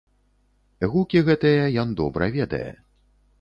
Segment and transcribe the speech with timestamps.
[0.93, 2.69] Гукі гэтыя ён добра ведае!